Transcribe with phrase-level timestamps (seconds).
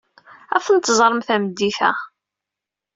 [0.55, 1.91] Ad tent-teẓrem tameddit-a.